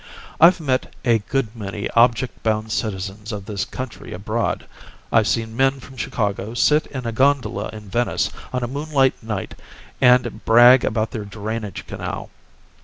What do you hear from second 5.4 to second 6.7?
men from Chicago